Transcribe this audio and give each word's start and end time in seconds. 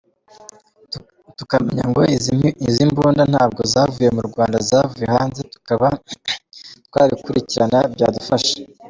Tukamenya 1.37 1.83
ngo 1.89 2.01
izi 2.67 2.83
mbunda 2.91 3.23
ntabwo 3.31 3.61
zavuye 3.73 4.09
mu 4.15 4.21
Rwanda 4.29 4.57
zavuye 4.69 5.05
hanze 5.15 5.41
tukaba 5.53 5.87
twabikurikirana 6.87 7.79
byadufasha”. 7.93 8.55